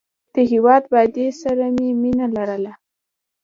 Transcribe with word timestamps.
د 0.33 0.35
هېواد 0.51 0.83
بادۍ 0.91 1.27
سره 1.41 1.65
یې 1.81 1.89
مینه 2.01 2.27
لرله. 2.35 2.73